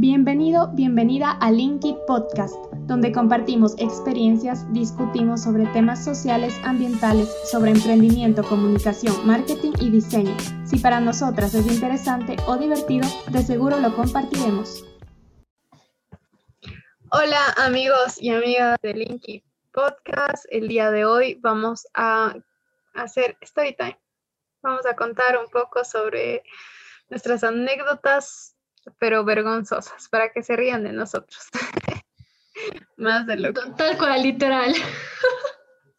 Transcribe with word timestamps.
Bienvenido, 0.00 0.68
bienvenida 0.74 1.32
a 1.40 1.50
Linky 1.50 1.96
Podcast, 2.06 2.54
donde 2.86 3.10
compartimos 3.10 3.74
experiencias, 3.78 4.72
discutimos 4.72 5.42
sobre 5.42 5.66
temas 5.72 6.04
sociales, 6.04 6.54
ambientales, 6.62 7.28
sobre 7.50 7.72
emprendimiento, 7.72 8.44
comunicación, 8.44 9.26
marketing 9.26 9.72
y 9.80 9.90
diseño. 9.90 10.36
Si 10.64 10.78
para 10.78 11.00
nosotras 11.00 11.52
es 11.54 11.66
interesante 11.66 12.36
o 12.46 12.56
divertido, 12.56 13.08
de 13.32 13.42
seguro 13.42 13.80
lo 13.80 13.92
compartiremos. 13.96 14.84
Hola 17.10 17.40
amigos 17.56 18.22
y 18.22 18.30
amigas 18.30 18.76
de 18.80 18.94
Linky 18.94 19.42
Podcast. 19.72 20.44
El 20.50 20.68
día 20.68 20.92
de 20.92 21.06
hoy 21.06 21.40
vamos 21.42 21.88
a 21.94 22.36
hacer 22.94 23.36
story 23.40 23.74
time. 23.74 23.98
Vamos 24.62 24.86
a 24.86 24.94
contar 24.94 25.36
un 25.38 25.50
poco 25.50 25.82
sobre 25.82 26.44
nuestras 27.08 27.42
anécdotas 27.42 28.54
pero 28.98 29.24
vergonzosas, 29.24 30.08
para 30.08 30.32
que 30.32 30.42
se 30.42 30.56
rían 30.56 30.84
de 30.84 30.92
nosotros. 30.92 31.48
Más 32.96 33.26
de 33.26 33.36
lo 33.36 33.54
que... 33.54 33.60
Tal 33.76 33.96
cual, 33.96 34.22
literal. 34.22 34.74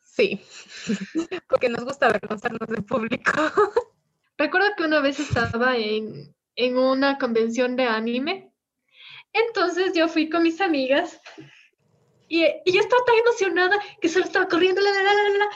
Sí, 0.04 0.42
porque 1.48 1.70
nos 1.70 1.86
gusta 1.86 2.08
avergonzarnos 2.08 2.68
del 2.68 2.84
público. 2.84 3.32
Recuerdo 4.38 4.68
que 4.76 4.84
una 4.84 5.00
vez 5.00 5.20
estaba 5.20 5.78
en, 5.78 6.36
en 6.56 6.78
una 6.78 7.18
convención 7.18 7.76
de 7.76 7.86
anime, 7.86 8.54
entonces 9.34 9.94
yo 9.94 10.08
fui 10.08 10.30
con 10.30 10.44
mis 10.44 10.60
amigas 10.60 11.20
y, 12.28 12.44
y 12.44 12.72
yo 12.72 12.80
estaba 12.80 13.04
tan 13.06 13.16
emocionada 13.18 13.78
que 14.02 14.10
solo 14.10 14.26
estaba 14.26 14.48
corriendo 14.48 14.82
la, 14.82 14.92
la, 14.92 15.04
la, 15.14 15.50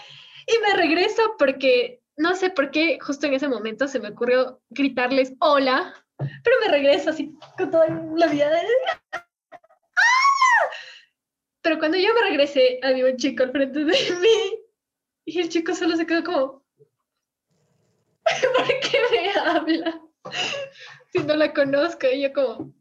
y 0.48 0.62
me 0.62 0.82
regreso 0.82 1.36
porque 1.38 2.02
no 2.18 2.36
sé 2.36 2.50
por 2.50 2.72
qué 2.72 3.00
justo 3.02 3.28
en 3.28 3.34
ese 3.34 3.48
momento 3.48 3.88
se 3.88 4.00
me 4.00 4.10
ocurrió 4.10 4.62
gritarles 4.70 5.34
hola 5.40 6.03
pero 6.44 6.56
me 6.62 6.72
regreso 6.72 7.10
así 7.10 7.36
con 7.58 7.72
toda 7.72 7.88
la 8.16 8.28
vida 8.28 8.50
de... 8.50 8.62
¡Ah! 9.14 9.24
Pero 11.62 11.80
cuando 11.80 11.98
yo 11.98 12.14
me 12.14 12.22
regresé, 12.22 12.80
había 12.84 13.06
un 13.06 13.18
chico 13.18 13.44
al 13.44 13.52
frente 13.52 13.80
de 13.80 13.86
mí 13.86 14.60
y 15.26 15.40
el 15.40 15.50
chico 15.50 15.74
solo 15.74 15.96
se 15.96 16.06
quedó 16.06 16.24
como... 16.24 16.64
¿Por 18.58 18.68
qué 18.68 18.98
me 19.12 19.40
habla? 19.40 20.02
Si 21.12 21.20
no 21.20 21.36
la 21.36 21.54
conozco 21.54 22.08
y 22.08 22.22
yo 22.22 22.34
como... 22.34 22.74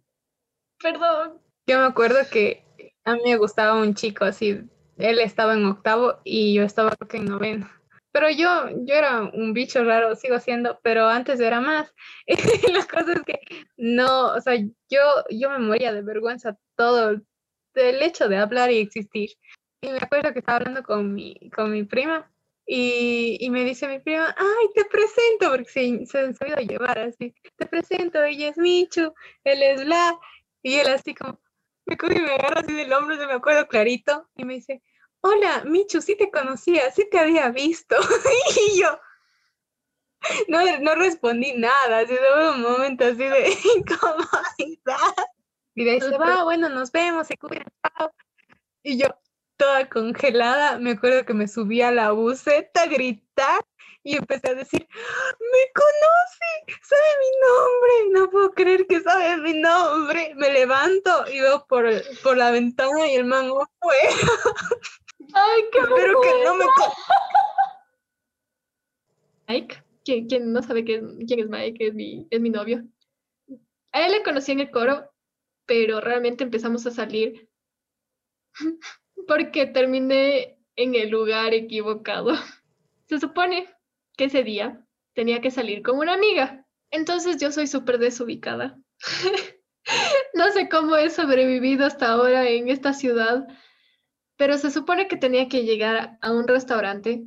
Perdón. 0.81 1.41
Yo 1.67 1.79
me 1.79 1.84
acuerdo 1.84 2.19
que 2.31 2.65
a 3.05 3.15
mí 3.15 3.21
me 3.25 3.37
gustaba 3.37 3.81
un 3.81 3.95
chico 3.95 4.25
así, 4.25 4.69
él 4.99 5.19
estaba 5.21 5.55
en 5.55 5.65
octavo 5.65 6.21
y 6.25 6.55
yo 6.55 6.62
estaba 6.62 6.95
en 7.12 7.25
noveno 7.25 7.81
pero 8.13 8.31
yo, 8.31 8.69
yo 8.85 8.95
era 8.95 9.23
un 9.23 9.55
bicho 9.55 9.83
raro, 9.85 10.15
sigo 10.15 10.39
siendo, 10.39 10.79
pero 10.83 11.09
antes 11.09 11.41
era 11.41 11.61
más. 11.61 11.93
la 12.73 12.87
cosa 12.87 13.15
es 13.15 13.23
que 13.23 13.41
no, 13.77 14.35
o 14.35 14.41
sea, 14.41 14.55
yo, 14.57 15.01
yo 15.31 15.51
me 15.51 15.59
moría 15.59 15.93
de 15.93 16.03
vergüenza 16.03 16.57
todo 16.77 17.21
el 17.75 18.03
hecho 18.03 18.29
de 18.29 18.37
hablar 18.37 18.71
y 18.71 18.79
existir. 18.79 19.31
Y 19.81 19.89
me 19.91 19.99
acuerdo 19.99 20.33
que 20.33 20.41
estaba 20.41 20.59
hablando 20.59 20.83
con 20.83 21.13
mi, 21.15 21.51
con 21.51 21.73
mi 21.73 21.85
prima 21.85 22.31
y, 22.67 23.39
y 23.41 23.51
me 23.51 23.65
dice 23.65 23.89
mi 23.89 23.99
prima, 23.99 24.35
ay, 24.39 24.67
te 24.75 24.85
presento, 24.85 25.51
porque 25.51 25.65
se, 25.65 26.07
se 26.07 26.19
han 26.19 26.35
sabido 26.35 26.59
llevar 26.59 26.99
así, 26.99 27.35
te 27.57 27.67
presento, 27.67 28.23
ella 28.23 28.49
es 28.49 28.59
Michu, 28.59 29.13
él 29.45 29.63
es 29.63 29.85
Bla, 29.85 30.19
y 30.63 30.77
él 30.77 30.87
así 30.89 31.15
como, 31.15 31.41
me 31.87 31.97
coge 31.97 32.19
y 32.19 32.23
me 32.23 32.33
agarra 32.33 32.61
así 32.61 32.73
del 32.73 32.93
hombro, 32.93 33.17
se 33.17 33.27
me 33.27 33.33
acuerdo 33.33 33.67
clarito, 33.67 34.29
y 34.37 34.45
me 34.45 34.55
dice, 34.55 34.81
hola, 35.23 35.65
Michu, 35.65 36.01
sí 36.01 36.17
te 36.17 36.31
conocía, 36.31 36.91
sí 36.92 37.09
te 37.11 37.19
había 37.19 37.48
visto. 37.51 37.97
y 38.75 38.81
yo 38.81 39.01
no, 40.48 40.61
no 40.81 40.95
respondí 40.95 41.53
nada, 41.55 42.01
así 42.01 42.15
de 42.15 42.51
un 42.51 42.62
momento 42.62 43.05
así 43.05 43.17
de 43.25 43.56
incomodidad. 43.77 45.15
Y 45.75 45.84
de 45.84 45.91
ahí 45.93 46.00
va, 46.19 46.45
bueno, 46.45 46.69
nos 46.69 46.93
vemos, 46.93 47.27
se 47.27 47.37
cuidan, 47.37 47.67
Y 48.83 48.98
yo, 48.98 49.09
toda 49.56 49.89
congelada, 49.89 50.78
me 50.78 50.93
acuerdo 50.93 51.25
que 51.25 51.34
me 51.34 51.48
subí 51.48 51.83
a 51.83 51.91
la 51.91 52.12
buceta 52.12 52.83
a 52.83 52.87
gritar 52.87 53.65
y 54.04 54.16
empecé 54.16 54.50
a 54.50 54.54
decir, 54.54 54.87
me 54.91 55.72
conoce, 55.72 56.78
sabe 56.83 57.03
mi 57.21 57.31
nombre, 57.47 58.21
no 58.21 58.31
puedo 58.31 58.50
creer 58.53 58.87
que 58.87 59.00
sabe 59.00 59.37
mi 59.39 59.54
nombre. 59.54 60.34
Me 60.34 60.53
levanto 60.53 61.25
y 61.31 61.41
veo 61.41 61.65
por, 61.66 61.89
por 62.22 62.37
la 62.37 62.50
ventana 62.50 63.06
y 63.06 63.15
el 63.15 63.25
mango 63.25 63.66
fue. 63.81 63.97
Ay, 65.34 65.62
qué 65.72 65.78
Espero 65.78 66.20
que 66.20 66.44
no 66.44 66.56
me... 66.56 66.65
Mike, 69.48 69.82
¿Quién, 70.04 70.53
no 70.53 70.62
sabe 70.62 70.84
quién, 70.84 71.19
es 71.28 71.48
Mike, 71.48 71.87
es 71.87 71.94
mi, 71.94 72.26
es 72.31 72.41
mi 72.41 72.50
novio. 72.50 72.84
A 73.92 74.06
él 74.06 74.12
le 74.12 74.22
conocí 74.22 74.53
en 74.53 74.60
el 74.60 74.71
coro, 74.71 75.10
pero 75.66 76.00
realmente 76.00 76.44
empezamos 76.44 76.87
a 76.87 76.91
salir 76.91 77.48
porque 79.26 79.66
terminé 79.66 80.59
en 80.76 80.94
el 80.94 81.10
lugar 81.10 81.54
equivocado. 81.54 82.32
Se 83.09 83.21
supone 83.21 83.69
que 84.16 84.25
ese 84.25 84.42
día 84.42 84.84
tenía 85.15 85.41
que 85.41 85.50
salir 85.50 85.82
con 85.82 85.98
una 85.98 86.15
amiga, 86.15 86.66
entonces 86.91 87.41
yo 87.41 87.53
soy 87.53 87.66
súper 87.66 87.98
desubicada. 87.98 88.78
no 90.34 90.50
sé 90.53 90.69
cómo 90.69 90.97
he 90.97 91.10
sobrevivido 91.10 91.87
hasta 91.87 92.09
ahora 92.09 92.48
en 92.48 92.69
esta 92.69 92.92
ciudad 92.92 93.47
pero 94.42 94.58
se 94.58 94.72
supone 94.72 95.06
que 95.06 95.16
tenía 95.16 95.48
que 95.48 95.62
llegar 95.62 96.19
a 96.20 96.32
un 96.32 96.48
restaurante 96.48 97.22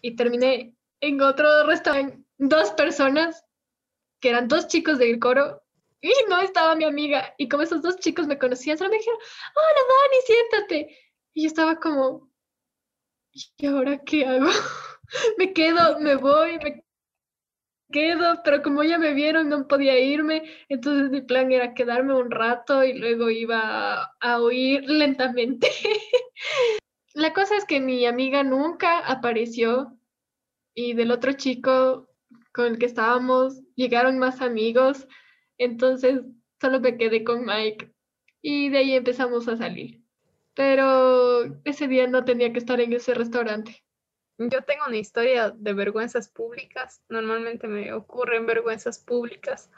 y 0.00 0.14
terminé 0.14 0.76
en 1.00 1.20
otro 1.20 1.66
restaurante, 1.66 2.20
dos 2.38 2.70
personas, 2.70 3.44
que 4.20 4.28
eran 4.28 4.46
dos 4.46 4.68
chicos 4.68 4.96
del 5.00 5.18
coro, 5.18 5.60
y 6.00 6.12
no 6.28 6.40
estaba 6.40 6.76
mi 6.76 6.84
amiga. 6.84 7.34
Y 7.36 7.48
como 7.48 7.64
esos 7.64 7.82
dos 7.82 7.96
chicos 7.96 8.28
me 8.28 8.38
conocían, 8.38 8.78
solo 8.78 8.90
me 8.90 8.98
dijeron, 8.98 9.18
hola 9.56 9.80
Dani, 9.88 10.22
siéntate. 10.24 10.98
Y 11.34 11.42
yo 11.42 11.46
estaba 11.48 11.80
como, 11.80 12.30
¿y 13.32 13.66
ahora 13.66 13.98
qué 13.98 14.24
hago? 14.24 14.46
me 15.38 15.52
quedo, 15.52 15.98
me 15.98 16.14
voy, 16.14 16.58
me 16.58 16.84
quedo, 17.92 18.42
pero 18.42 18.62
como 18.62 18.82
ya 18.82 18.98
me 18.98 19.14
vieron 19.14 19.48
no 19.48 19.68
podía 19.68 19.98
irme, 20.00 20.42
entonces 20.68 21.10
mi 21.10 21.20
plan 21.20 21.52
era 21.52 21.74
quedarme 21.74 22.14
un 22.14 22.32
rato 22.32 22.82
y 22.82 22.94
luego 22.94 23.30
iba 23.30 24.12
a, 24.20 24.42
huir 24.42 24.82
lentamente. 24.90 25.68
La 27.14 27.32
cosa 27.32 27.56
es 27.56 27.64
que 27.64 27.78
mi 27.78 28.04
amiga 28.06 28.42
nunca 28.42 28.98
apareció 29.06 29.96
y 30.74 30.94
del 30.94 31.12
otro 31.12 31.34
chico 31.34 32.08
con 32.52 32.66
el 32.66 32.78
que 32.78 32.86
estábamos 32.86 33.60
llegaron 33.76 34.18
más 34.18 34.40
amigos, 34.40 35.06
entonces 35.58 36.22
solo 36.60 36.80
me 36.80 36.96
quedé 36.96 37.22
con 37.22 37.44
Mike 37.44 37.92
y 38.40 38.70
de 38.70 38.78
ahí 38.78 38.92
empezamos 38.94 39.46
a 39.46 39.56
salir. 39.56 40.02
Pero 40.54 41.44
ese 41.64 41.86
día 41.88 42.06
no 42.08 42.24
tenía 42.24 42.52
que 42.52 42.58
estar 42.58 42.80
en 42.80 42.92
ese 42.92 43.14
restaurante. 43.14 43.84
Yo 44.38 44.62
tengo 44.62 44.84
una 44.86 44.96
historia 44.96 45.50
de 45.50 45.72
vergüenzas 45.72 46.28
públicas. 46.28 47.02
Normalmente 47.08 47.68
me 47.68 47.92
ocurren 47.92 48.46
vergüenzas 48.46 48.98
públicas. 48.98 49.70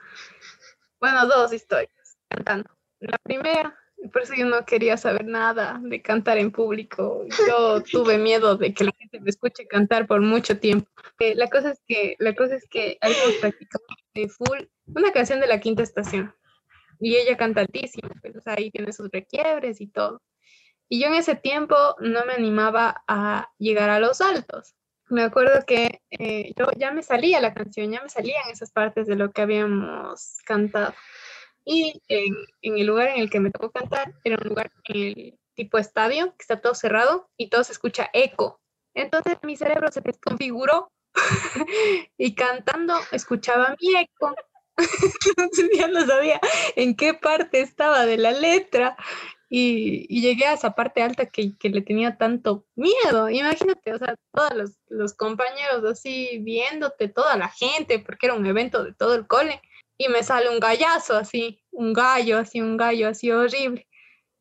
Bueno, 1.00 1.26
dos 1.26 1.52
historias 1.52 2.18
cantando. 2.28 2.70
La 3.00 3.18
primera, 3.18 3.76
por 4.12 4.22
eso 4.22 4.34
yo 4.34 4.46
no 4.46 4.64
quería 4.64 4.96
saber 4.96 5.24
nada 5.24 5.80
de 5.82 6.00
cantar 6.02 6.38
en 6.38 6.50
público. 6.50 7.26
Yo 7.48 7.82
tuve 7.92 8.18
miedo 8.18 8.56
de 8.56 8.72
que 8.72 8.84
la 8.84 8.92
gente 8.98 9.20
me 9.20 9.30
escuche 9.30 9.66
cantar 9.66 10.06
por 10.06 10.20
mucho 10.20 10.58
tiempo. 10.58 10.88
Eh, 11.18 11.34
la 11.34 11.48
cosa 11.48 11.70
es 11.70 11.80
que, 11.86 12.16
la 12.18 12.34
cosa 12.34 12.54
es 12.54 12.66
que 12.68 12.96
habíamos 13.00 13.34
practicado 13.40 13.84
de 14.14 14.28
full 14.28 14.60
una 14.86 15.12
canción 15.12 15.40
de 15.40 15.46
la 15.46 15.60
quinta 15.60 15.82
estación. 15.82 16.34
Y 17.00 17.16
ella 17.16 17.36
canta 17.36 17.60
altísimo, 17.60 18.08
pues, 18.22 18.34
ahí 18.46 18.70
tiene 18.70 18.92
sus 18.92 19.10
requiebres 19.10 19.80
y 19.80 19.88
todo. 19.88 20.22
Y 20.88 21.00
yo 21.00 21.08
en 21.08 21.14
ese 21.14 21.34
tiempo 21.34 21.74
no 22.00 22.24
me 22.26 22.34
animaba 22.34 23.02
a 23.08 23.50
llegar 23.58 23.90
a 23.90 24.00
los 24.00 24.20
altos. 24.20 24.74
Me 25.08 25.22
acuerdo 25.22 25.64
que 25.66 26.00
eh, 26.10 26.52
yo 26.56 26.66
ya 26.76 26.90
me 26.90 27.02
salía 27.02 27.40
la 27.40 27.54
canción, 27.54 27.92
ya 27.92 28.02
me 28.02 28.08
salían 28.08 28.48
esas 28.50 28.70
partes 28.72 29.06
de 29.06 29.16
lo 29.16 29.32
que 29.32 29.42
habíamos 29.42 30.38
cantado. 30.44 30.94
Y 31.64 32.02
en, 32.08 32.34
el 32.62 32.86
lugar 32.86 33.08
en 33.08 33.20
el 33.20 33.30
que 33.30 33.40
me 33.40 33.50
tocó 33.50 33.70
cantar 33.70 34.14
era 34.22 34.36
un 34.40 34.48
lugar 34.48 34.70
en 34.88 35.02
el 35.02 35.38
tipo 35.54 35.78
estadio, 35.78 36.30
que 36.36 36.42
está 36.42 36.60
todo 36.60 36.74
cerrado 36.74 37.30
y 37.36 37.48
todo 37.48 37.64
se 37.64 37.72
escucha 37.72 38.10
eco. 38.12 38.60
Entonces 38.94 39.38
mi 39.42 39.56
cerebro 39.56 39.90
se 39.90 40.00
desconfiguró 40.00 40.92
y 42.18 42.34
cantando 42.34 42.94
escuchaba 43.12 43.74
mi 43.80 43.96
eco. 43.96 44.34
Ya 45.78 45.86
no 45.86 46.04
sabía 46.04 46.40
en 46.74 46.96
qué 46.96 47.14
parte 47.14 47.60
estaba 47.60 48.06
de 48.06 48.16
la 48.16 48.32
letra 48.32 48.96
y, 49.56 50.20
llegué 50.20 50.46
a 50.46 50.54
esa 50.54 50.74
parte 50.74 51.00
alta 51.00 51.26
que, 51.26 51.54
le 51.62 51.80
tenía 51.80 52.16
tanto 52.16 52.66
miedo. 52.74 53.30
Imagínate, 53.30 53.94
o 53.94 53.98
sea, 53.98 54.16
todos 54.32 54.76
los, 54.88 55.14
compañeros 55.14 55.84
así 55.84 56.38
viéndote, 56.40 57.08
toda 57.08 57.36
la 57.36 57.48
gente, 57.48 58.00
porque 58.00 58.26
era 58.26 58.34
un 58.34 58.46
evento 58.46 58.82
de 58.82 58.92
todo 58.92 59.14
el 59.14 59.28
cole, 59.28 59.62
y 59.96 60.08
me 60.08 60.24
sale 60.24 60.48
un 60.48 60.58
gallazo 60.58 61.16
así, 61.16 61.62
un 61.70 61.92
gallo 61.92 62.38
así, 62.38 62.60
un 62.60 62.76
gallo 62.76 63.08
así 63.08 63.30
horrible. 63.30 63.86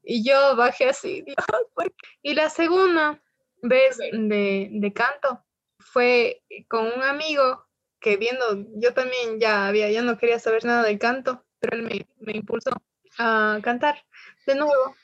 Y 0.01 0.27
yo 0.27 0.56
bajé 0.56 0.89
así, 0.89 1.24
y 2.24 2.33
la 2.33 2.50
segunda 2.50 3.21
vez 3.62 4.00
de, 4.00 4.69
de 4.71 4.94
canto 4.94 5.45
fue 5.77 6.42
con 6.68 6.88
un 6.88 7.04
amigo 7.04 7.68
que 8.00 8.18
viendo, 8.18 8.65
yo 8.77 8.95
también 8.95 9.39
ya 9.39 9.68
había, 9.68 9.92
ya 9.92 10.01
no 10.01 10.18
quería 10.18 10.39
saber 10.39 10.65
nada 10.65 10.81
del 10.81 10.98
canto, 10.98 11.45
pero 11.60 11.77
él 11.77 11.83
me, 11.83 12.07
me 12.19 12.33
impulsó 12.36 12.71
a 13.19 13.60
cantar 13.62 14.04
de 14.48 14.56
nuevo 14.56 14.95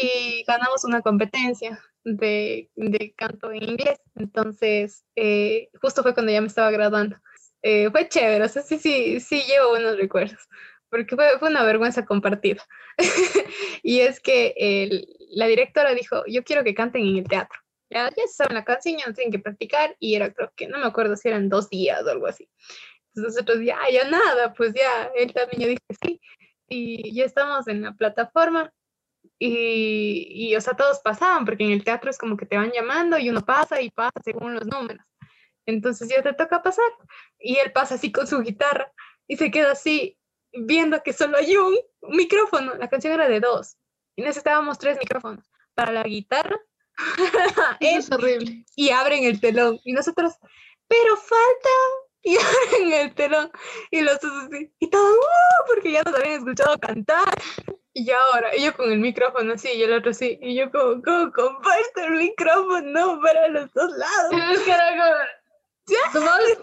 y 0.00 0.44
ganamos 0.46 0.84
una 0.84 1.02
competencia 1.02 1.80
de, 2.04 2.70
de 2.76 3.14
canto 3.16 3.50
en 3.50 3.62
inglés. 3.62 4.00
Entonces, 4.14 5.04
eh, 5.16 5.68
justo 5.80 6.02
fue 6.02 6.14
cuando 6.14 6.32
ya 6.32 6.40
me 6.40 6.46
estaba 6.46 6.70
graduando. 6.70 7.16
Eh, 7.62 7.90
fue 7.90 8.08
chévere, 8.08 8.44
o 8.44 8.48
sea, 8.48 8.62
sí, 8.62 8.78
sí, 8.78 9.20
sí 9.20 9.42
llevo 9.42 9.70
buenos 9.70 9.96
recuerdos, 9.96 10.38
porque 10.90 11.16
fue, 11.16 11.38
fue 11.40 11.48
una 11.48 11.64
vergüenza 11.64 12.04
compartida. 12.04 12.64
y 13.82 14.00
es 14.00 14.20
que 14.20 14.54
el, 14.56 15.08
la 15.30 15.46
directora 15.46 15.92
dijo, 15.94 16.22
yo 16.26 16.44
quiero 16.44 16.62
que 16.62 16.74
canten 16.74 17.06
en 17.06 17.16
el 17.18 17.28
teatro. 17.28 17.58
Ya, 17.90 18.10
ya 18.10 18.22
saben 18.30 18.54
la 18.54 18.64
canción, 18.64 18.98
ya 18.98 19.06
no 19.06 19.14
tienen 19.14 19.32
que 19.32 19.38
practicar, 19.38 19.96
y 19.98 20.14
era, 20.14 20.32
creo 20.32 20.52
que, 20.54 20.68
no 20.68 20.78
me 20.78 20.86
acuerdo 20.86 21.16
si 21.16 21.28
eran 21.28 21.48
dos 21.48 21.68
días 21.70 22.02
o 22.04 22.10
algo 22.10 22.26
así. 22.26 22.48
Entonces 23.14 23.34
nosotros 23.34 23.64
ya, 23.64 23.78
ya 23.90 24.08
nada, 24.08 24.52
pues 24.54 24.74
ya, 24.74 25.10
él 25.16 25.32
también 25.32 25.62
ya 25.62 25.66
dijo 25.68 25.82
sí, 26.02 26.20
y 26.68 27.14
ya 27.14 27.24
estamos 27.24 27.66
en 27.66 27.82
la 27.82 27.92
plataforma, 27.94 28.72
y, 29.38 30.26
y, 30.30 30.56
o 30.56 30.60
sea, 30.60 30.74
todos 30.74 31.00
pasaban, 31.00 31.44
porque 31.44 31.64
en 31.64 31.72
el 31.72 31.84
teatro 31.84 32.10
es 32.10 32.18
como 32.18 32.36
que 32.36 32.46
te 32.46 32.56
van 32.56 32.72
llamando 32.72 33.18
y 33.18 33.30
uno 33.30 33.44
pasa 33.44 33.80
y 33.80 33.90
pasa 33.90 34.20
según 34.24 34.54
los 34.54 34.66
números. 34.66 35.06
Entonces 35.68 36.08
ya 36.08 36.22
te 36.22 36.32
toca 36.32 36.62
pasar. 36.62 36.90
Y 37.38 37.56
él 37.58 37.72
pasa 37.72 37.96
así 37.96 38.10
con 38.10 38.26
su 38.26 38.40
guitarra 38.40 38.90
y 39.26 39.36
se 39.36 39.50
queda 39.50 39.72
así 39.72 40.18
viendo 40.52 41.02
que 41.02 41.12
solo 41.12 41.36
hay 41.36 41.56
un, 41.56 41.76
micrófono. 42.08 42.74
La 42.76 42.88
canción 42.88 43.12
era 43.12 43.28
de 43.28 43.40
dos. 43.40 43.76
Y 44.16 44.22
necesitábamos 44.22 44.78
tres 44.78 44.98
micrófonos. 44.98 45.44
Para 45.74 45.92
la 45.92 46.02
guitarra. 46.04 46.58
es 47.80 48.10
horrible. 48.10 48.64
Y 48.74 48.90
abren 48.90 49.24
el 49.24 49.40
telón. 49.40 49.78
Y 49.84 49.92
nosotros, 49.92 50.34
pero 50.88 51.16
falta. 51.16 51.68
Y 52.20 52.36
abren 52.36 52.92
el 52.92 53.14
telón. 53.14 53.50
Y 53.90 54.00
los 54.00 54.16
así. 54.16 54.72
Y 54.80 54.90
todo, 54.90 55.14
uh, 55.14 55.66
porque 55.68 55.92
ya 55.92 56.02
nos 56.02 56.14
habían 56.14 56.40
escuchado 56.40 56.76
cantar. 56.78 57.32
Y 57.98 58.08
ahora, 58.12 58.54
y 58.56 58.62
yo 58.62 58.76
con 58.76 58.92
el 58.92 59.00
micrófono 59.00 59.54
así, 59.54 59.70
y 59.74 59.82
el 59.82 59.92
otro 59.92 60.12
así, 60.12 60.38
y 60.40 60.54
yo 60.54 60.70
como, 60.70 61.02
como 61.02 61.32
comparto 61.32 62.00
el 62.04 62.12
micrófono 62.12 63.20
para 63.20 63.48
los 63.48 63.72
dos 63.72 63.90
lados. 63.90 64.30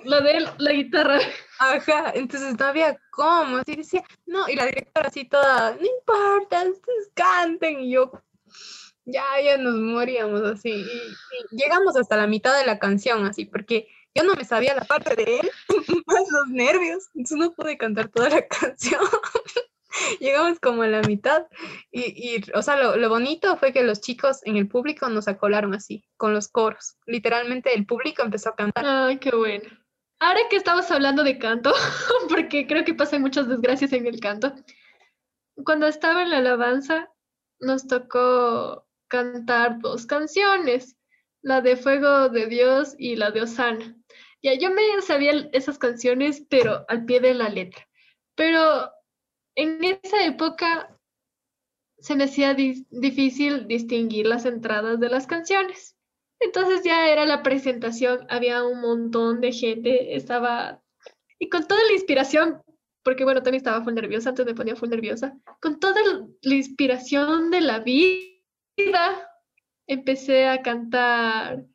La 0.05 0.21
de 0.21 0.47
la 0.57 0.71
guitarra. 0.71 1.19
Ajá, 1.59 2.13
entonces 2.15 2.57
no 2.57 2.65
había 2.65 2.97
cómo, 3.11 3.57
así 3.57 3.75
decía, 3.75 4.01
no, 4.25 4.47
y 4.47 4.55
la 4.55 4.65
directora 4.65 5.09
así 5.09 5.25
toda, 5.25 5.71
no 5.71 5.85
importa, 5.85 6.63
ustedes 6.69 7.11
canten, 7.13 7.81
y 7.81 7.91
yo, 7.91 8.11
ya, 9.03 9.25
ya 9.43 9.57
nos 9.57 9.75
moríamos 9.75 10.41
así, 10.41 10.71
y, 10.71 11.55
llegamos 11.55 11.97
hasta 11.97 12.15
la 12.15 12.27
mitad 12.27 12.57
de 12.57 12.65
la 12.65 12.79
canción, 12.79 13.25
así, 13.25 13.43
porque 13.43 13.89
yo 14.13 14.23
no 14.23 14.35
me 14.35 14.45
sabía 14.45 14.73
la 14.73 14.85
parte 14.85 15.17
de 15.17 15.39
él, 15.39 15.51
más 16.05 16.23
los 16.31 16.47
nervios, 16.47 17.09
entonces 17.13 17.37
no 17.37 17.53
pude 17.53 17.77
cantar 17.77 18.07
toda 18.07 18.29
la 18.29 18.47
canción. 18.47 19.01
Llegamos 20.19 20.59
como 20.59 20.83
a 20.83 20.87
la 20.87 21.01
mitad 21.01 21.45
y, 21.91 22.35
y 22.35 22.43
o 22.53 22.61
sea, 22.61 22.75
lo, 22.77 22.95
lo, 22.97 23.09
bonito 23.09 23.57
fue 23.57 23.73
que 23.73 23.83
los 23.83 24.01
chicos 24.01 24.41
en 24.43 24.57
el 24.57 24.67
público 24.67 25.09
nos 25.09 25.27
acolaron 25.27 25.73
así, 25.73 26.03
con 26.17 26.33
los 26.33 26.47
coros. 26.47 26.97
Literalmente 27.05 27.73
el 27.73 27.85
público 27.85 28.23
empezó 28.23 28.49
a 28.49 28.55
cantar. 28.55 28.85
Ay, 28.85 29.17
qué 29.17 29.35
bueno. 29.35 29.69
Ahora 30.19 30.39
que 30.49 30.55
estamos 30.55 30.89
hablando 30.91 31.23
de 31.23 31.37
canto, 31.37 31.73
porque 32.29 32.67
creo 32.67 32.85
que 32.85 32.93
pasan 32.93 33.21
muchas 33.21 33.47
desgracias 33.47 33.93
en 33.93 34.07
el 34.07 34.19
canto, 34.19 34.53
cuando 35.63 35.87
estaba 35.87 36.23
en 36.23 36.31
la 36.31 36.37
alabanza 36.37 37.09
nos 37.59 37.87
tocó 37.87 38.87
cantar 39.07 39.79
dos 39.79 40.05
canciones, 40.05 40.97
la 41.41 41.61
de 41.61 41.77
Fuego 41.77 42.29
de 42.29 42.47
Dios 42.47 42.95
y 42.97 43.15
la 43.15 43.31
de 43.31 43.43
Osana. 43.43 43.95
Ya, 44.41 44.53
yo 44.53 44.71
me 44.71 45.01
sabía 45.01 45.49
esas 45.53 45.77
canciones, 45.77 46.43
pero 46.49 46.85
al 46.87 47.05
pie 47.05 47.19
de 47.19 47.33
la 47.33 47.49
letra. 47.49 47.87
Pero 48.35 48.91
en 49.55 49.83
esa 49.83 50.25
época 50.25 50.95
se 51.97 52.15
me 52.15 52.25
hacía 52.25 52.53
difícil 52.53 53.67
distinguir 53.67 54.27
las 54.27 54.45
entradas 54.45 54.99
de 54.99 55.09
las 55.09 55.27
canciones. 55.27 55.97
Entonces 56.39 56.83
ya 56.83 57.09
era 57.09 57.25
la 57.25 57.41
presentación, 57.41 58.27
había 58.29 58.63
un 58.63 58.81
montón 58.81 59.41
de 59.41 59.51
gente, 59.51 60.15
estaba... 60.15 60.83
Y 61.39 61.49
con 61.49 61.67
toda 61.67 61.83
la 61.83 61.93
inspiración, 61.93 62.61
porque 63.03 63.23
bueno, 63.23 63.41
también 63.41 63.59
estaba 63.59 63.83
full 63.83 63.93
nerviosa, 63.93 64.29
antes 64.29 64.45
me 64.45 64.53
ponía 64.53 64.75
full 64.75 64.89
nerviosa, 64.89 65.37
con 65.61 65.79
toda 65.79 66.01
la 66.41 66.55
inspiración 66.55 67.51
de 67.51 67.61
la 67.61 67.79
vida, 67.79 69.31
empecé 69.87 70.47
a 70.47 70.61
cantar 70.61 71.65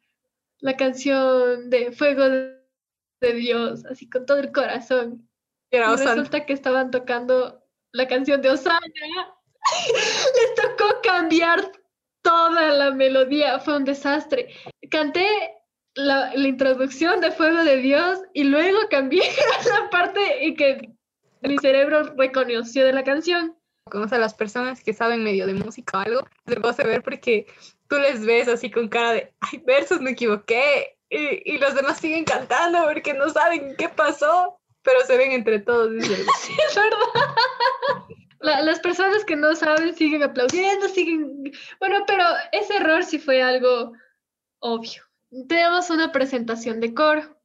la 0.61 0.77
canción 0.77 1.71
de 1.71 1.93
Fuego 1.93 2.25
de 2.25 3.35
Dios, 3.35 3.85
así 3.87 4.09
con 4.09 4.27
todo 4.27 4.39
el 4.39 4.53
corazón. 4.53 5.29
y 5.71 5.79
resulta 5.79 6.47
que 6.47 6.53
estaban 6.53 6.91
tocando 6.91 7.61
la 7.93 8.07
canción 8.07 8.41
de 8.43 8.51
Osana, 8.51 8.81
les 8.85 10.55
tocó 10.55 11.01
cambiar 11.03 11.73
toda 12.23 12.69
la 12.71 12.91
melodía, 12.93 13.59
fue 13.61 13.77
un 13.77 13.85
desastre. 13.85 14.55
Canté 14.91 15.27
la, 15.95 16.33
introducción 16.37 17.21
de 17.21 17.33
Fuego 17.33 17.65
de 17.65 17.79
Dios 17.79 18.21
y 18.33 18.45
luego 18.45 18.79
cambié 18.91 19.23
la 19.69 19.91
parte 19.91 20.45
y 20.45 20.55
que 20.55 20.91
mi 21.43 21.59
cerebro 21.59 22.15
reconoció 22.17 22.85
de 22.85 22.93
la 22.93 23.05
canción. 23.05 23.57
Como 23.91 24.05
a 24.05 24.19
las 24.19 24.35
personas 24.35 24.85
que 24.85 24.93
saben 24.93 25.25
medio 25.25 25.47
de 25.47 25.55
música 25.55 25.99
o 25.99 26.01
algo, 26.03 26.29
se 26.47 26.61
puede 26.61 26.85
ver 26.85 27.03
porque 27.03 27.47
tú 27.89 27.99
les 27.99 28.25
ves 28.25 28.47
así 28.47 28.71
con 28.71 28.89
cara 28.89 29.13
de, 29.15 29.33
ay, 29.41 29.63
versos, 29.67 30.01
me 30.01 30.11
equivoqué. 30.11 30.97
Y, 31.09 31.55
y 31.55 31.59
los 31.59 31.75
demás 31.75 31.99
siguen 31.99 32.25
cantando 32.25 32.85
porque 32.85 33.15
no 33.15 33.29
saben 33.31 33.75
qué 33.77 33.89
pasó 33.89 34.60
pero 34.83 35.01
se 35.07 35.17
ven 35.17 35.33
entre 35.33 35.59
todos. 35.61 35.91
sí, 36.05 36.57
es 36.69 36.75
verdad. 36.75 38.65
las 38.65 38.81
personas 38.81 39.25
que 39.25 39.37
no 39.37 39.55
saben 39.55 39.95
siguen 39.95 40.23
aplaudiendo, 40.23 40.89
siguen... 40.89 41.53
Bueno, 41.79 42.05
pero 42.07 42.25
ese 42.53 42.77
error 42.77 43.05
sí 43.05 43.19
fue 43.19 43.43
algo 43.43 43.93
obvio. 44.61 45.03
Tenemos 45.49 45.91
una 45.91 46.13
presentación 46.13 46.81
de 46.81 46.95
coro 46.95 47.41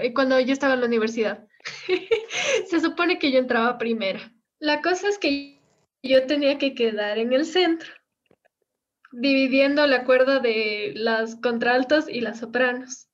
eh, 0.00 0.12
cuando 0.12 0.38
yo 0.40 0.52
estaba 0.52 0.74
en 0.74 0.80
la 0.80 0.86
universidad. 0.86 1.46
se 2.68 2.80
supone 2.80 3.18
que 3.18 3.30
yo 3.30 3.38
entraba 3.38 3.78
primera. 3.78 4.32
La 4.58 4.82
cosa 4.82 5.08
es 5.08 5.18
que 5.18 5.60
yo 6.02 6.26
tenía 6.26 6.58
que 6.58 6.74
quedar 6.74 7.18
en 7.18 7.32
el 7.32 7.44
centro, 7.44 7.92
dividiendo 9.12 9.86
la 9.86 10.04
cuerda 10.04 10.40
de 10.40 10.92
las 10.96 11.36
contraltos 11.36 12.08
y 12.08 12.20
las 12.20 12.40
sopranos. 12.40 13.08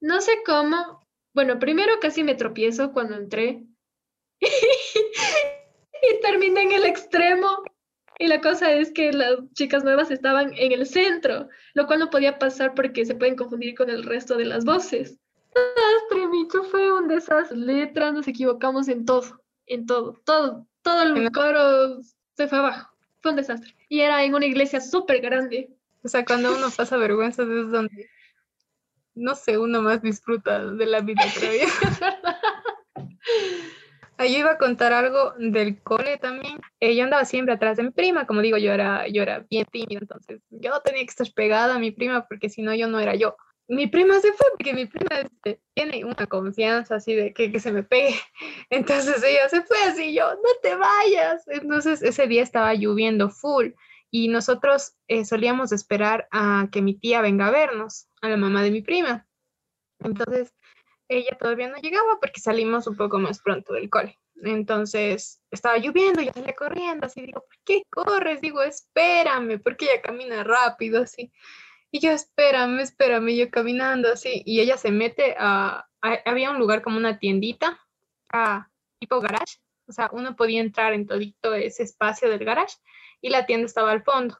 No 0.00 0.20
sé 0.20 0.32
cómo, 0.44 1.01
bueno, 1.34 1.58
primero 1.58 1.92
casi 2.00 2.24
me 2.24 2.34
tropiezo 2.34 2.92
cuando 2.92 3.16
entré 3.16 3.64
y 4.40 6.20
terminé 6.20 6.62
en 6.62 6.72
el 6.72 6.84
extremo. 6.84 7.62
Y 8.18 8.28
la 8.28 8.40
cosa 8.40 8.70
es 8.72 8.92
que 8.92 9.12
las 9.12 9.38
chicas 9.54 9.82
nuevas 9.82 10.10
estaban 10.10 10.52
en 10.54 10.72
el 10.72 10.86
centro, 10.86 11.48
lo 11.74 11.86
cual 11.86 11.98
no 11.98 12.10
podía 12.10 12.38
pasar 12.38 12.74
porque 12.74 13.04
se 13.04 13.14
pueden 13.14 13.36
confundir 13.36 13.74
con 13.74 13.90
el 13.90 14.04
resto 14.04 14.36
de 14.36 14.44
las 14.44 14.64
voces. 14.64 15.18
Desastre, 15.54 16.62
fue 16.70 16.92
un 16.92 17.08
desastre. 17.08 17.56
Letras, 17.56 18.14
nos 18.14 18.28
equivocamos 18.28 18.88
en 18.88 19.04
todo, 19.04 19.42
en 19.66 19.86
todo, 19.86 20.20
todo, 20.24 20.66
todo 20.82 21.02
el 21.02 21.32
coro 21.32 22.00
se 22.36 22.48
fue 22.48 22.58
abajo. 22.58 22.94
Fue 23.20 23.32
un 23.32 23.36
desastre. 23.36 23.74
Y 23.88 24.00
era 24.00 24.22
en 24.24 24.34
una 24.34 24.46
iglesia 24.46 24.80
súper 24.80 25.20
grande. 25.20 25.70
O 26.04 26.08
sea, 26.08 26.24
cuando 26.24 26.54
uno 26.54 26.68
pasa 26.76 26.96
vergüenza 26.96 27.42
es 27.42 27.70
donde 27.70 28.08
no 29.14 29.34
sé, 29.34 29.58
uno 29.58 29.82
más 29.82 30.02
disfruta 30.02 30.64
de 30.64 30.86
la 30.86 31.00
vida, 31.00 31.22
creo 31.34 31.52
yo. 31.62 31.68
Ahí 34.18 34.36
iba 34.36 34.52
a 34.52 34.58
contar 34.58 34.92
algo 34.92 35.32
del 35.38 35.82
cole 35.82 36.18
también. 36.18 36.60
Eh, 36.80 36.94
yo 36.94 37.04
andaba 37.04 37.24
siempre 37.24 37.54
atrás 37.54 37.76
de 37.76 37.84
mi 37.84 37.90
prima, 37.90 38.26
como 38.26 38.40
digo, 38.40 38.56
yo 38.56 38.72
era, 38.72 39.08
yo 39.08 39.22
era 39.22 39.44
bien 39.50 39.66
tímida, 39.72 40.00
entonces 40.00 40.40
yo 40.50 40.80
tenía 40.80 41.02
que 41.02 41.10
estar 41.10 41.26
pegada 41.34 41.74
a 41.74 41.78
mi 41.78 41.90
prima 41.90 42.26
porque 42.28 42.48
si 42.48 42.62
no, 42.62 42.74
yo 42.74 42.86
no 42.88 43.00
era 43.00 43.14
yo. 43.14 43.36
Mi 43.68 43.86
prima 43.86 44.20
se 44.20 44.32
fue 44.32 44.46
porque 44.52 44.74
mi 44.74 44.86
prima 44.86 45.20
este, 45.20 45.60
tiene 45.74 46.04
una 46.04 46.26
confianza 46.26 46.96
así 46.96 47.14
de 47.14 47.32
que, 47.32 47.50
que 47.50 47.58
se 47.58 47.72
me 47.72 47.82
pegue. 47.82 48.14
Entonces 48.70 49.22
ella 49.24 49.48
se 49.48 49.62
fue 49.62 49.78
así, 49.84 50.14
yo, 50.14 50.34
no 50.34 50.50
te 50.62 50.76
vayas. 50.76 51.46
Entonces 51.48 52.02
ese 52.02 52.26
día 52.26 52.42
estaba 52.42 52.74
lloviendo 52.74 53.30
full 53.30 53.70
y 54.14 54.28
nosotros 54.28 54.94
eh, 55.08 55.24
solíamos 55.24 55.72
esperar 55.72 56.28
a 56.30 56.68
que 56.70 56.82
mi 56.82 56.94
tía 56.94 57.22
venga 57.22 57.46
a 57.46 57.50
vernos, 57.50 58.08
a 58.20 58.28
la 58.28 58.36
mamá 58.36 58.62
de 58.62 58.70
mi 58.70 58.82
prima. 58.82 59.26
Entonces, 60.00 60.52
ella 61.08 61.36
todavía 61.40 61.68
no 61.68 61.78
llegaba 61.78 62.20
porque 62.20 62.38
salimos 62.38 62.86
un 62.86 62.96
poco 62.96 63.18
más 63.18 63.40
pronto 63.40 63.72
del 63.72 63.88
cole. 63.88 64.18
Entonces, 64.42 65.40
estaba 65.50 65.78
lloviendo, 65.78 66.20
yo 66.20 66.30
salía 66.34 66.54
corriendo, 66.54 67.06
así 67.06 67.22
digo, 67.22 67.40
¿por 67.40 67.58
qué 67.64 67.84
corres? 67.88 68.42
Digo, 68.42 68.62
espérame, 68.62 69.58
porque 69.58 69.86
ella 69.86 70.02
camina 70.02 70.44
rápido, 70.44 71.02
así. 71.02 71.32
Y 71.90 72.00
yo, 72.00 72.10
espérame, 72.10 72.80
espérame, 72.80 73.34
yo 73.34 73.50
caminando 73.50 74.12
así. 74.12 74.42
Y 74.44 74.60
ella 74.60 74.76
se 74.76 74.90
mete 74.90 75.36
a, 75.38 75.88
había 76.02 76.50
un 76.50 76.58
lugar 76.58 76.82
como 76.82 76.98
una 76.98 77.18
tiendita, 77.18 77.80
a, 78.30 78.68
tipo 78.98 79.20
garage. 79.20 79.56
O 79.92 79.94
sea, 79.94 80.08
uno 80.12 80.34
podía 80.36 80.62
entrar 80.62 80.94
en 80.94 81.06
todo 81.06 81.54
ese 81.54 81.82
espacio 81.82 82.30
del 82.30 82.46
garage 82.46 82.76
y 83.20 83.28
la 83.28 83.44
tienda 83.44 83.66
estaba 83.66 83.90
al 83.90 84.02
fondo. 84.02 84.38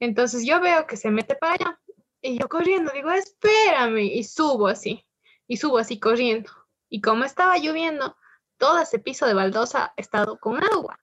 Entonces 0.00 0.44
yo 0.44 0.60
veo 0.60 0.84
que 0.88 0.96
se 0.96 1.12
mete 1.12 1.36
para 1.36 1.54
allá 1.54 1.80
y 2.20 2.40
yo 2.40 2.48
corriendo 2.48 2.90
digo, 2.92 3.12
espérame, 3.12 4.00
y 4.00 4.24
subo 4.24 4.66
así, 4.66 5.06
y 5.46 5.58
subo 5.58 5.78
así 5.78 6.00
corriendo. 6.00 6.50
Y 6.88 7.00
como 7.00 7.24
estaba 7.24 7.56
lloviendo, 7.58 8.16
todo 8.58 8.80
ese 8.80 8.98
piso 8.98 9.26
de 9.26 9.34
baldosa 9.34 9.84
ha 9.84 9.94
estado 9.96 10.40
con 10.40 10.60
agua. 10.62 10.98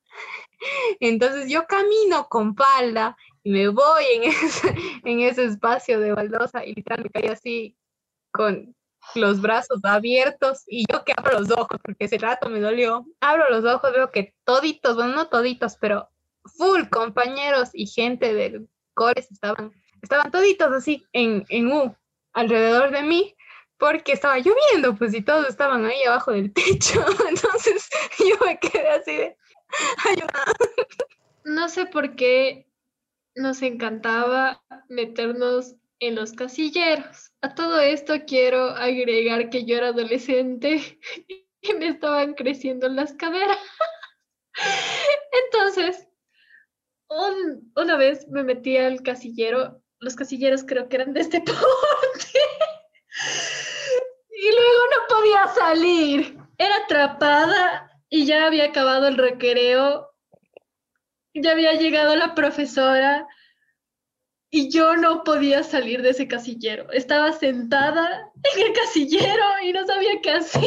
Entonces 1.00 1.50
yo 1.50 1.66
camino 1.66 2.28
con 2.28 2.58
falda 2.58 3.16
y 3.42 3.52
me 3.52 3.70
voy 3.70 4.04
en 4.16 4.24
ese, 5.24 5.46
espacio 5.46 6.02
de 6.02 6.12
baldosa 6.12 6.66
y 6.66 6.74
literalmente 6.76 7.22
me 7.24 7.30
así 7.30 7.78
con 8.32 8.76
los 9.16 9.42
brazos 9.42 9.80
abiertos 9.84 10.64
y 10.68 10.86
yo 10.92 11.04
que 11.04 11.14
abro 11.16 11.40
los 11.40 11.52
ojos 11.52 11.80
porque 11.84 12.06
ese 12.06 12.18
rato 12.18 12.50
me 12.50 12.60
dolió. 12.60 13.06
Abro 13.20 13.50
los 13.50 13.66
ojos, 13.66 13.92
veo 13.94 14.12
que 14.12 14.36
toditos, 14.44 14.96
bueno, 14.96 15.14
no 15.14 15.28
toditos, 15.28 15.78
pero 15.80 16.10
full 16.46 16.84
compañeros 16.90 17.70
y 17.74 17.88
gente 17.88 18.34
del 18.34 18.68
cores 18.94 19.32
estaban, 19.32 19.72
estaban 20.02 20.32
toditos 20.32 20.72
así 20.72 21.06
en, 21.14 21.46
en 21.50 21.72
U 21.72 21.96
alrededor 22.34 22.92
de 22.92 23.04
mí 23.04 23.36
porque 23.78 24.12
estaba 24.12 24.38
lloviendo, 24.38 24.96
pues, 24.98 25.14
y 25.14 25.22
todos 25.22 25.48
estaban 25.48 25.86
ahí 25.86 26.04
abajo 26.04 26.32
del 26.32 26.52
techo. 26.54 27.06
Entonces 27.30 27.90
yo 28.20 28.46
me 28.46 28.60
quedé 28.60 28.90
así 28.90 29.16
de 29.16 29.38
ayuda. 30.10 30.44
No 31.46 31.70
sé 31.70 31.86
por 31.86 32.16
qué 32.16 32.68
nos 33.36 33.62
encantaba 33.62 34.64
meternos 34.90 35.76
en 36.00 36.16
los 36.16 36.34
casilleros. 36.34 37.32
A 37.42 37.56
todo 37.56 37.80
esto 37.80 38.14
quiero 38.26 38.70
agregar 38.70 39.50
que 39.50 39.66
yo 39.66 39.78
era 39.78 39.90
adolescente 39.90 41.00
y 41.62 41.74
me 41.74 41.88
estaban 41.88 42.34
creciendo 42.34 42.88
las 42.90 43.14
caderas. 43.14 43.58
Entonces, 45.46 46.08
una 47.76 47.98
vez 47.98 48.28
me 48.28 48.44
metí 48.44 48.78
al 48.78 49.02
casillero. 49.02 49.82
Los 50.00 50.16
casilleros 50.16 50.64
creo 50.64 50.90
que 50.90 50.98
eran 50.98 51.14
de 51.14 51.22
este 51.22 51.42
porte. 51.42 51.58
Y 54.40 54.52
luego 54.52 54.82
no 54.92 55.16
podía 55.16 55.48
salir. 55.48 56.38
Era 56.60 56.76
atrapada 56.84 57.92
y 58.08 58.28
ya 58.28 58.46
había 58.46 58.66
acabado 58.66 59.08
el 59.08 59.18
recreo. 59.18 60.14
Ya 61.34 61.54
había 61.54 61.74
llegado 61.74 62.16
la 62.16 62.36
profesora 62.36 63.28
y 64.50 64.70
yo 64.72 64.96
no 64.96 65.24
podía 65.24 65.64
salir 65.64 66.02
de 66.02 66.12
ese 66.12 66.28
casillero. 66.28 66.90
Estaba 66.92 67.34
sentada 67.34 68.32
en 68.56 68.66
el 68.66 68.74
casillero 68.74 69.44
y 69.64 69.74
no 69.74 69.86
sabía 69.86 70.22
qué 70.22 70.32
hacer. 70.32 70.64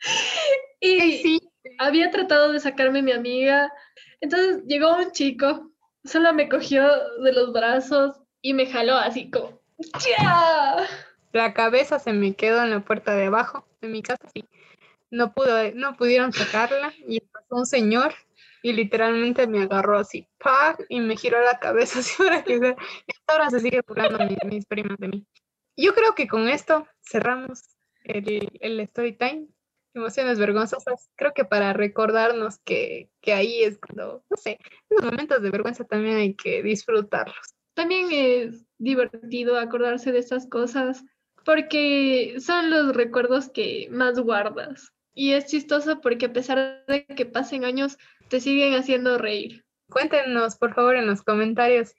y 0.80 1.40
había 1.78 2.10
tratado 2.10 2.52
de 2.52 2.60
sacarme 2.60 3.02
mi 3.02 3.12
amiga. 3.12 3.72
Entonces 4.20 4.62
llegó 4.66 4.96
un 4.96 5.10
chico, 5.12 5.70
solo 6.04 6.32
me 6.32 6.48
cogió 6.48 6.88
de 7.22 7.32
los 7.32 7.52
brazos 7.52 8.16
y 8.42 8.54
me 8.54 8.66
jaló 8.66 8.94
así 8.96 9.30
como 9.30 9.60
¡Ya! 9.78 10.86
La 11.32 11.54
cabeza 11.54 11.98
se 11.98 12.12
me 12.12 12.34
quedó 12.34 12.62
en 12.62 12.70
la 12.70 12.80
puerta 12.80 13.14
de 13.14 13.26
abajo 13.26 13.64
de 13.80 13.88
mi 13.88 14.02
casa 14.02 14.28
y 14.34 14.44
no, 15.10 15.32
pudo, 15.32 15.70
no 15.74 15.96
pudieron 15.96 16.32
sacarla 16.32 16.92
y 17.06 17.20
pasó 17.20 17.56
un 17.56 17.66
señor 17.66 18.14
y 18.62 18.72
literalmente 18.72 19.46
me 19.46 19.62
agarró 19.62 19.98
así, 19.98 20.28
¡pah! 20.38 20.76
y 20.88 21.00
me 21.00 21.16
giró 21.16 21.40
la 21.42 21.58
cabeza 21.58 21.98
así 22.00 22.22
para 22.22 22.42
que 22.44 22.58
se... 22.58 22.76
ahora 23.26 23.50
se 23.50 23.60
sigue 23.60 23.82
burlando 23.86 24.18
mis, 24.46 24.66
primas 24.66 24.98
de 24.98 25.08
mí. 25.08 25.26
Yo 25.76 25.94
creo 25.94 26.14
que 26.14 26.26
con 26.26 26.48
esto 26.48 26.86
cerramos 27.08 27.62
el, 28.04 28.48
el 28.60 28.80
story 28.80 29.16
time. 29.16 29.48
Emociones 29.94 30.38
vergonzosas. 30.38 31.10
Creo 31.16 31.32
que 31.34 31.44
para 31.44 31.72
recordarnos 31.72 32.58
que, 32.58 33.10
que 33.20 33.32
ahí 33.32 33.62
es 33.62 33.78
cuando, 33.78 34.22
no 34.28 34.36
sé, 34.36 34.58
los 34.90 35.04
momentos 35.04 35.40
de 35.42 35.50
vergüenza 35.50 35.84
también 35.84 36.16
hay 36.16 36.34
que 36.34 36.62
disfrutarlos. 36.62 37.54
También 37.74 38.08
es 38.10 38.64
divertido 38.78 39.58
acordarse 39.58 40.12
de 40.12 40.18
esas 40.18 40.46
cosas 40.48 41.04
porque 41.44 42.36
son 42.40 42.70
los 42.70 42.94
recuerdos 42.94 43.48
que 43.48 43.88
más 43.90 44.18
guardas. 44.18 44.92
Y 45.14 45.32
es 45.32 45.46
chistoso 45.46 46.00
porque 46.00 46.26
a 46.26 46.32
pesar 46.32 46.84
de 46.86 47.06
que 47.06 47.26
pasen 47.26 47.64
años, 47.64 47.98
te 48.28 48.40
siguen 48.40 48.74
haciendo 48.74 49.18
reír. 49.18 49.64
Cuéntenos, 49.90 50.56
por 50.56 50.74
favor, 50.74 50.96
en 50.96 51.06
los 51.06 51.22
comentarios 51.22 51.94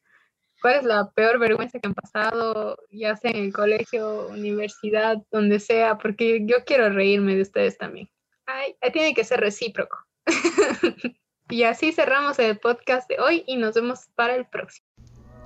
cuál 0.61 0.75
es 0.75 0.83
la 0.83 1.09
peor 1.11 1.39
vergüenza 1.39 1.79
que 1.79 1.87
han 1.87 1.93
pasado, 1.93 2.77
ya 2.91 3.15
sea 3.15 3.31
en 3.31 3.45
el 3.45 3.53
colegio, 3.53 4.27
universidad, 4.27 5.17
donde 5.31 5.59
sea, 5.59 5.97
porque 5.97 6.45
yo 6.45 6.63
quiero 6.65 6.89
reírme 6.89 7.35
de 7.35 7.41
ustedes 7.41 7.77
también. 7.77 8.09
Ay, 8.45 8.75
tiene 8.91 9.13
que 9.13 9.23
ser 9.23 9.39
recíproco. 9.39 9.97
y 11.49 11.63
así 11.63 11.91
cerramos 11.91 12.39
el 12.39 12.59
podcast 12.59 13.09
de 13.09 13.19
hoy 13.19 13.43
y 13.47 13.57
nos 13.57 13.75
vemos 13.75 14.07
para 14.15 14.35
el 14.35 14.47
próximo. 14.47 14.88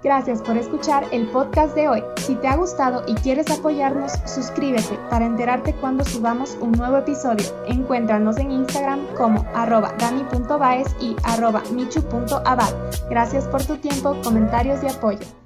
Gracias 0.03 0.41
por 0.41 0.57
escuchar 0.57 1.05
el 1.12 1.27
podcast 1.27 1.74
de 1.75 1.88
hoy. 1.88 2.03
Si 2.17 2.36
te 2.36 2.48
ha 2.50 2.57
gustado 2.57 3.03
y 3.07 3.15
quieres 3.15 3.50
apoyarnos, 3.50 4.12
suscríbete 4.25 5.00
para 5.10 5.25
enterarte 5.25 5.74
cuando 5.75 6.03
subamos 6.03 6.57
un 6.60 6.74
nuevo 6.74 6.98
episodio. 6.98 7.45
Encuéntranos 7.67 8.38
en 8.38 8.51
Instagram 8.51 9.07
como 9.15 9.45
arroba 9.55 9.95
y 11.00 11.15
arroba 11.24 11.63
michu.abad. 11.72 12.74
Gracias 13.10 13.45
por 13.45 13.63
tu 13.63 13.77
tiempo, 13.77 14.17
comentarios 14.24 14.83
y 14.83 14.88
apoyo. 14.88 15.42